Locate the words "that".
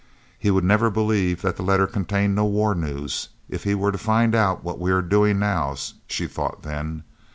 1.43-1.57, 1.57-1.61